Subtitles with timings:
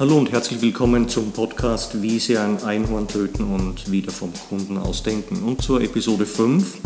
[0.00, 4.78] Hallo und herzlich willkommen zum Podcast Wie Sie ein Einhorn töten und wieder vom Kunden
[4.78, 5.42] ausdenken.
[5.42, 6.78] Und zur Episode 5,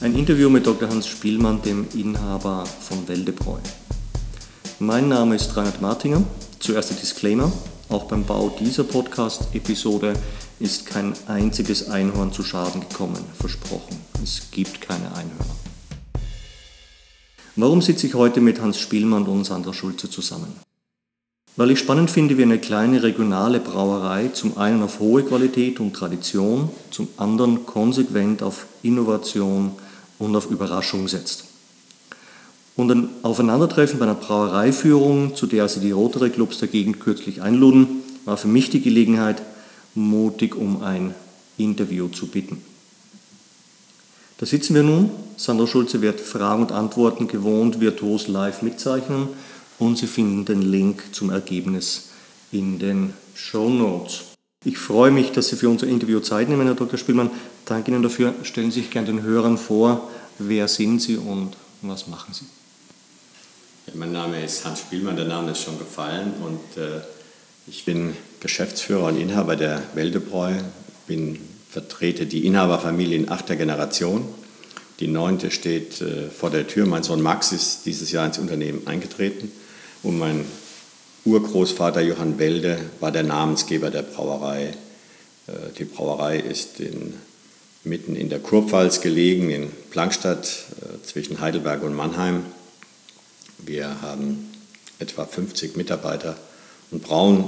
[0.00, 0.88] ein Interview mit Dr.
[0.88, 3.58] Hans Spielmann, dem Inhaber von Weldebräu.
[4.78, 6.22] Mein Name ist Reinhard Martinger.
[6.58, 7.52] Zuerst der Disclaimer.
[7.90, 10.14] Auch beim Bau dieser Podcast-Episode
[10.58, 13.98] ist kein einziges Einhorn zu Schaden gekommen, versprochen.
[14.22, 15.56] Es gibt keine Einhörner.
[17.54, 20.65] Warum sitze ich heute mit Hans Spielmann und Sandra Schulze zusammen?
[21.56, 25.94] Weil ich spannend finde, wie eine kleine regionale Brauerei zum einen auf hohe Qualität und
[25.94, 29.72] Tradition, zum anderen konsequent auf Innovation
[30.18, 31.44] und auf Überraschung setzt.
[32.76, 37.40] Und ein Aufeinandertreffen bei einer Brauereiführung, zu der sie die Rotary Clubs der Gegend kürzlich
[37.40, 39.40] einluden, war für mich die Gelegenheit,
[39.94, 41.14] mutig um ein
[41.56, 42.60] Interview zu bitten.
[44.36, 45.08] Da sitzen wir nun.
[45.38, 49.28] Sandra Schulze wird Fragen und Antworten gewohnt virtuos live mitzeichnen
[49.78, 52.10] und Sie finden den Link zum Ergebnis
[52.52, 54.24] in den Show Notes.
[54.64, 56.98] Ich freue mich, dass Sie für unser Interview Zeit nehmen, Herr Dr.
[56.98, 57.30] Spielmann.
[57.66, 58.34] Danke Ihnen dafür.
[58.42, 60.10] Stellen Sie sich gerne den Hörern vor.
[60.38, 62.46] Wer sind Sie und was machen Sie?
[63.86, 67.00] Ja, mein Name ist Hans Spielmann, der Name ist schon gefallen und äh,
[67.68, 70.54] ich bin Geschäftsführer und Inhaber der Weldebräu,
[71.06, 71.38] bin,
[71.70, 74.24] vertrete die Inhaberfamilie in achter Generation.
[74.98, 76.86] Die neunte steht äh, vor der Tür.
[76.86, 79.52] Mein Sohn Max ist dieses Jahr ins Unternehmen eingetreten.
[80.02, 80.44] Und mein
[81.24, 84.74] Urgroßvater Johann Welde war der Namensgeber der Brauerei.
[85.46, 87.14] Äh, die Brauerei ist in,
[87.84, 92.44] mitten in der Kurpfalz gelegen, in Plankstadt äh, zwischen Heidelberg und Mannheim.
[93.58, 94.52] Wir haben
[94.98, 96.36] etwa 50 Mitarbeiter
[96.90, 97.44] und brauen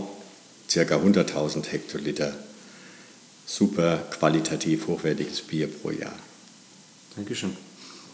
[0.72, 0.80] ca.
[0.80, 2.34] 100.000 Hektoliter
[3.46, 6.14] super qualitativ hochwertiges Bier pro Jahr.
[7.16, 7.56] Dankeschön.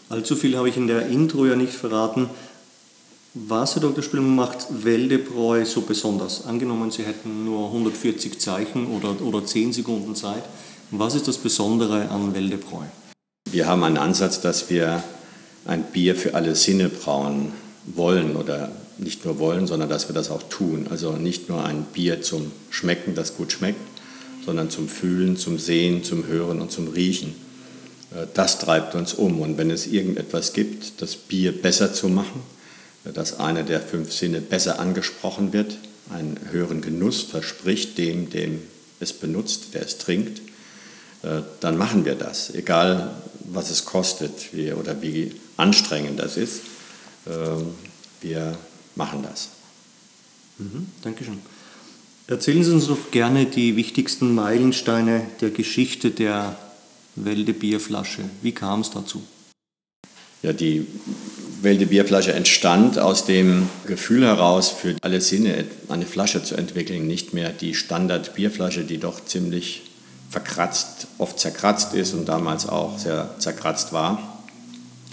[0.07, 2.29] Allzu viel habe ich in der Intro ja nicht verraten.
[3.37, 4.01] Was, Herr Dr.
[4.01, 6.45] Spielmann, macht Weldebräu so besonders?
[6.45, 10.43] Angenommen, Sie hätten nur 140 Zeichen oder, oder 10 Sekunden Zeit.
[10.89, 12.85] Was ist das Besondere an Weldebräu?
[13.51, 15.03] Wir haben einen Ansatz, dass wir
[15.65, 17.51] ein Bier für alle Sinne brauen
[17.85, 20.87] wollen oder nicht nur wollen, sondern dass wir das auch tun.
[20.89, 23.81] Also nicht nur ein Bier zum Schmecken, das gut schmeckt,
[24.45, 27.35] sondern zum Fühlen, zum Sehen, zum Hören und zum Riechen.
[28.11, 29.41] Äh, das treibt uns um.
[29.41, 32.54] Und wenn es irgendetwas gibt, das Bier besser zu machen,
[33.13, 35.77] dass einer der fünf Sinne besser angesprochen wird,
[36.09, 38.61] einen höheren Genuss verspricht dem, dem
[38.99, 40.41] es benutzt, der es trinkt,
[41.23, 46.61] äh, dann machen wir das, egal was es kostet wie, oder wie anstrengend das ist.
[47.27, 47.73] Ähm,
[48.21, 48.57] wir
[48.95, 49.49] machen das.
[50.57, 51.41] Mhm, Dankeschön.
[52.27, 56.57] Erzählen Sie uns doch gerne die wichtigsten Meilensteine der Geschichte der
[57.15, 58.23] Welde Bierflasche.
[58.41, 59.21] Wie kam es dazu?
[60.45, 60.85] Ja, die
[61.63, 67.33] Welde Bierflasche entstand aus dem Gefühl heraus, für alle Sinne eine Flasche zu entwickeln, nicht
[67.33, 69.89] mehr die Standard-Bierflasche, die doch ziemlich
[70.29, 74.43] verkratzt, oft zerkratzt ist und damals auch sehr zerkratzt war.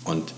[0.05, 0.35] Und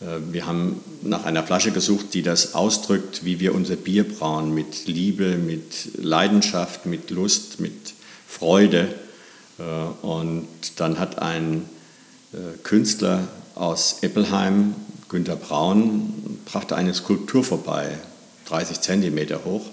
[0.00, 4.52] äh, wir haben nach einer Flasche gesucht, die das ausdrückt, wie wir unser Bier brauen,
[4.52, 7.94] mit Liebe, mit Leidenschaft, mit Lust, mit
[8.26, 8.88] Freude.
[9.60, 9.62] Äh,
[10.04, 10.48] und
[10.78, 11.68] dann hat ein
[12.32, 14.74] äh, Künstler aus Eppelheim
[15.08, 17.98] Günter Braun brachte eine Skulptur vorbei,
[18.48, 19.64] 30 Zentimeter hoch.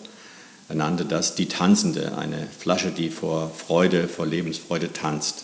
[0.70, 5.44] Er nannte das die Tanzende, eine Flasche, die vor Freude, vor Lebensfreude tanzt.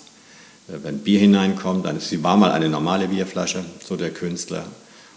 [0.69, 4.63] Äh, wenn Bier hineinkommt, dann, sie war mal eine normale Bierflasche, so der Künstler.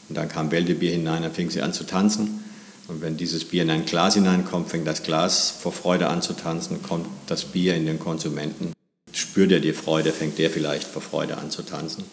[0.09, 2.43] Und dann kam Wäldebier hinein, dann fing sie an zu tanzen.
[2.89, 6.33] Und wenn dieses Bier in ein Glas hineinkommt, fängt das Glas vor Freude an zu
[6.33, 8.73] tanzen, kommt das Bier in den Konsumenten.
[9.13, 12.05] Spürt er die Freude, fängt der vielleicht vor Freude an zu tanzen.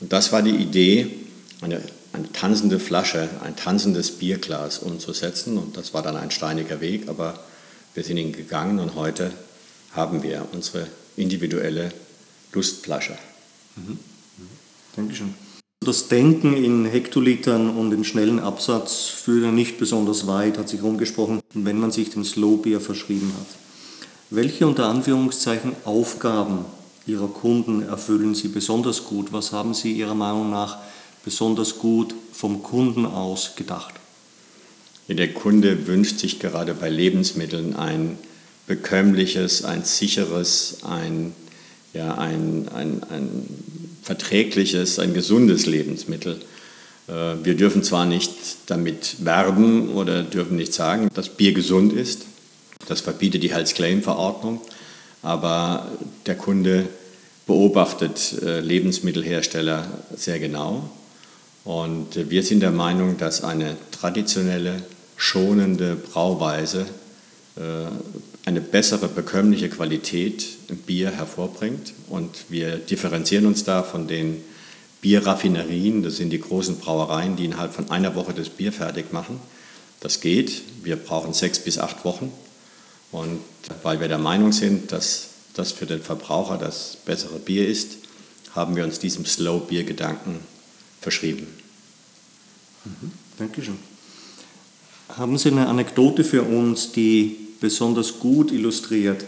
[0.00, 1.10] Und das war die Idee,
[1.60, 1.80] eine,
[2.12, 5.58] eine tanzende Flasche, ein tanzendes Bierglas umzusetzen.
[5.58, 7.38] Und das war dann ein steiniger Weg, aber
[7.94, 9.30] wir sind ihn gegangen und heute
[9.92, 11.92] haben wir unsere individuelle
[12.52, 13.16] Lustflasche.
[13.76, 13.92] Mhm.
[13.92, 13.98] Mhm.
[14.96, 15.34] Dankeschön.
[15.84, 21.40] Das Denken in Hektolitern und im schnellen Absatz führt nicht besonders weit, hat sich rumgesprochen,
[21.52, 23.46] wenn man sich dem Slow Beer verschrieben hat.
[24.30, 26.64] Welche unter Anführungszeichen Aufgaben
[27.06, 29.32] Ihrer Kunden erfüllen Sie besonders gut?
[29.32, 30.78] Was haben Sie Ihrer Meinung nach
[31.24, 33.94] besonders gut vom Kunden aus gedacht?
[35.08, 38.18] Der Kunde wünscht sich gerade bei Lebensmitteln ein
[38.66, 41.34] bekömmliches, ein sicheres, ein,
[41.92, 43.48] ja, ein, ein, ein
[44.02, 46.40] verträgliches, ein gesundes Lebensmittel.
[47.06, 47.12] Äh,
[47.42, 48.32] wir dürfen zwar nicht
[48.66, 52.22] damit werben oder dürfen nicht sagen, dass Bier gesund ist.
[52.88, 54.62] Das verbietet die Health Claim Verordnung.
[55.24, 55.88] Aber
[56.26, 56.86] der Kunde
[57.46, 60.88] beobachtet äh, Lebensmittelhersteller sehr genau
[61.64, 64.82] und wir sind der Meinung, dass eine traditionelle,
[65.16, 66.86] schonende Brauweise
[68.44, 71.94] eine bessere bekömmliche Qualität im Bier hervorbringt.
[72.08, 74.42] Und wir differenzieren uns da von den
[75.00, 79.38] Bierraffinerien, das sind die großen Brauereien, die innerhalb von einer Woche das Bier fertig machen.
[80.00, 80.62] Das geht.
[80.82, 82.32] Wir brauchen sechs bis acht Wochen.
[83.14, 83.38] Und
[83.84, 87.98] weil wir der Meinung sind, dass das für den Verbraucher das bessere Bier ist,
[88.56, 90.40] haben wir uns diesem Slow-Bier-Gedanken
[91.00, 91.46] verschrieben.
[92.84, 93.12] Mhm.
[93.38, 93.78] Dankeschön.
[95.16, 99.24] Haben Sie eine Anekdote für uns, die besonders gut illustriert,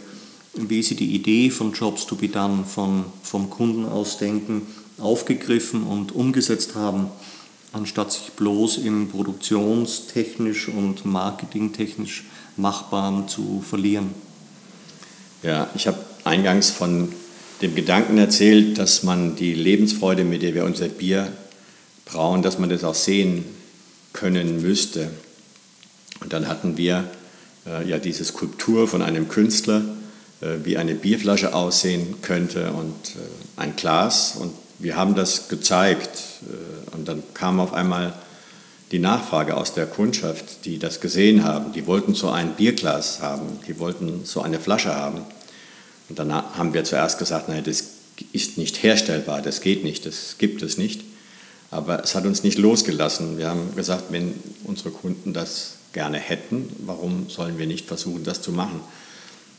[0.55, 4.62] wie Sie die Idee von Jobs to be done, von, vom Kunden ausdenken,
[4.99, 7.06] aufgegriffen und umgesetzt haben,
[7.73, 12.25] anstatt sich bloß im produktionstechnisch und marketingtechnisch
[12.56, 14.14] Machbaren zu verlieren?
[15.43, 17.12] Ja, ich habe eingangs von
[17.62, 21.32] dem Gedanken erzählt, dass man die Lebensfreude, mit der wir unser Bier
[22.05, 23.44] brauen, dass man das auch sehen
[24.12, 25.11] können müsste.
[26.20, 27.08] Und dann hatten wir
[27.67, 29.82] äh, ja diese Skulptur von einem Künstler,
[30.41, 34.37] äh, wie eine Bierflasche aussehen könnte und äh, ein Glas.
[34.37, 36.19] Und wir haben das gezeigt.
[36.43, 38.14] Äh, und dann kam auf einmal
[38.93, 41.73] die Nachfrage aus der Kundschaft, die das gesehen haben.
[41.73, 45.23] Die wollten so ein Bierglas haben, die wollten so eine Flasche haben.
[46.09, 47.85] Und dann haben wir zuerst gesagt, nein, das
[48.33, 51.03] ist nicht herstellbar, das geht nicht, das gibt es nicht.
[51.71, 53.38] Aber es hat uns nicht losgelassen.
[53.38, 54.35] Wir haben gesagt, wenn
[54.65, 58.81] unsere Kunden das gerne hätten, warum sollen wir nicht versuchen, das zu machen?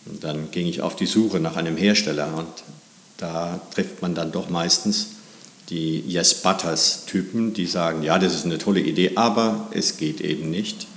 [0.06, 2.48] Und dann ging ich auf die Suche nach einem Hersteller und
[3.18, 5.17] da trifft man dann doch meistens
[5.70, 10.22] die Yes Butters Typen, die sagen, ja, das ist eine tolle Idee, aber es geht
[10.22, 10.88] eben nicht.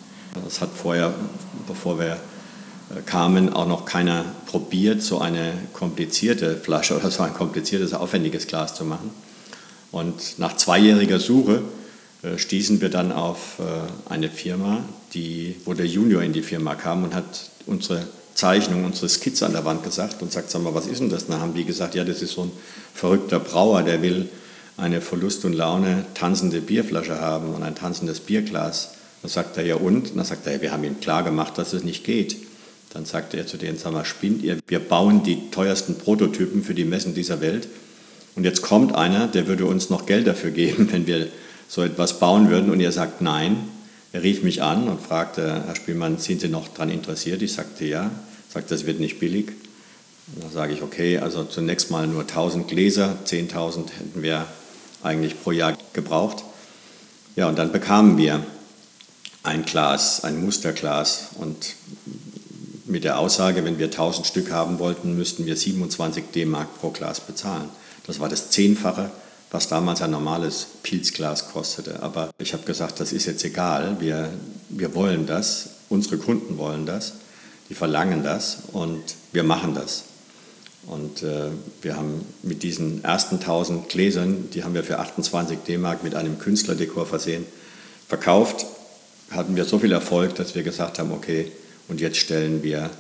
[0.44, 1.12] Das hat vorher,
[1.67, 7.34] bevor wir äh, kamen, auch noch keiner probiert, so eine komplizierte Flasche oder so ein
[7.34, 9.11] kompliziertes, aufwendiges Glas zu machen.
[9.90, 11.62] Und nach zweijähriger Suche
[12.23, 14.84] äh, stießen wir dann auf äh, eine Firma,
[15.14, 19.52] die, wo der Junior in die Firma kam und hat unsere Zeichnung, unsere Skizze an
[19.52, 21.26] der Wand gesagt und sagt, sag mal, was ist denn das?
[21.26, 22.52] dann haben die gesagt, ja, das ist so ein
[22.94, 24.28] verrückter Brauer, der will
[24.81, 28.93] eine Verlust und Laune tanzende Bierflasche haben und ein tanzendes Bierglas.
[29.23, 30.17] Dann sagt er, ja und?
[30.17, 32.37] Dann sagt er, ja, wir haben ihm klar gemacht, dass es nicht geht.
[32.93, 34.59] Dann sagte er zu denen, sag mal, spinnt ihr?
[34.67, 37.69] Wir bauen die teuersten Prototypen für die Messen dieser Welt.
[38.35, 41.29] Und jetzt kommt einer, der würde uns noch Geld dafür geben, wenn wir
[41.69, 42.71] so etwas bauen würden.
[42.71, 43.56] Und er sagt nein.
[44.12, 47.43] Er rief mich an und fragte, Herr Spielmann, sind Sie noch daran interessiert?
[47.43, 48.05] Ich sagte ja.
[48.05, 48.11] Er
[48.53, 49.53] sagte, das wird nicht billig.
[50.41, 54.47] Dann sage ich, okay, also zunächst mal nur 1000 Gläser, 10.000 hätten wir
[55.02, 56.44] eigentlich pro Jahr gebraucht.
[57.37, 58.44] Ja, und dann bekamen wir
[59.43, 61.75] ein Glas, ein Musterglas und
[62.87, 67.20] mit der Aussage, wenn wir 1000 Stück haben wollten, müssten wir 27 D-Mark pro Glas
[67.20, 67.69] bezahlen.
[68.06, 69.11] Das war das Zehnfache,
[69.50, 72.02] was damals ein normales Pilzglas kostete.
[72.02, 74.31] Aber ich habe gesagt, das ist jetzt egal, wir,
[74.69, 77.14] wir wollen das, unsere Kunden wollen das,
[77.69, 79.02] die verlangen das und
[79.32, 80.05] wir machen das.
[80.87, 81.50] Und äh,
[81.82, 86.38] wir haben mit diesen ersten 1000 Gläsern, die haben wir für 28 D-Mark mit einem
[86.38, 87.44] Künstlerdekor versehen,
[88.09, 88.67] verkauft.
[89.31, 91.53] Hatten wir so viel Erfolg, dass wir gesagt haben, okay,
[91.88, 92.91] und jetzt stellen wir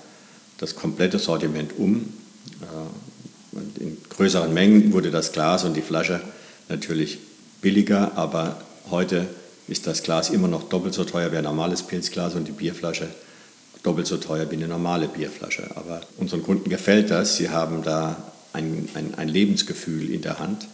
[0.58, 2.12] das komplette Sortiment um.
[2.60, 6.20] Äh, in größeren Mengen wurde das Glas und die Flasche
[6.68, 7.18] natürlich
[7.60, 8.60] billiger, aber
[8.90, 9.26] heute
[9.68, 13.08] ist das Glas immer noch doppelt so teuer wie ein normales Pilzglas und die Bierflasche
[13.82, 15.70] doppelt so teuer wie eine normale Bierflasche.
[15.76, 17.36] Aber unseren Kunden gefällt das.
[17.36, 18.16] Sie haben da
[18.52, 20.68] ein, ein, ein Lebensgefühl in der Hand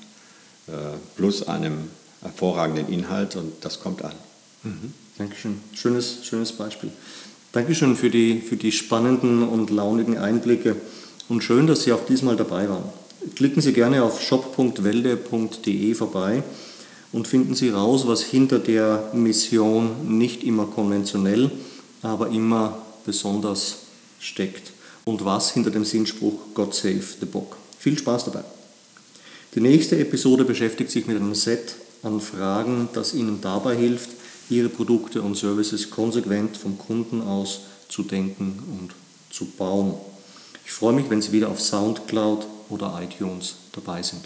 [0.69, 0.73] äh,
[1.17, 1.91] plus einem
[2.23, 4.15] hervorragenden Inhalt und das kommt an.
[4.63, 4.93] Mhm.
[5.19, 5.61] Dankeschön.
[5.73, 6.91] Schönes, schönes Beispiel.
[7.53, 10.77] Dankeschön für die, für die spannenden und launigen Einblicke
[11.29, 12.85] und schön, dass Sie auch diesmal dabei waren.
[13.35, 16.43] Klicken Sie gerne auf shop.welde.de vorbei
[17.13, 21.51] und finden Sie raus, was hinter der Mission nicht immer konventionell,
[22.03, 23.79] aber immer besonders
[24.21, 24.73] steckt
[25.05, 27.57] und was hinter dem Sinnspruch God Save the Bock.
[27.79, 28.45] Viel Spaß dabei.
[29.55, 34.11] Die nächste Episode beschäftigt sich mit einem Set an Fragen, das Ihnen dabei hilft,
[34.51, 38.91] Ihre Produkte und Services konsequent vom Kunden aus zu denken und
[39.35, 39.95] zu bauen.
[40.65, 44.25] Ich freue mich, wenn Sie wieder auf SoundCloud oder iTunes dabei sind.